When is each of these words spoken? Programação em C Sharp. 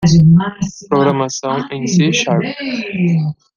Programação 0.89 1.59
em 1.71 1.85
C 1.85 2.11
Sharp. 2.11 2.41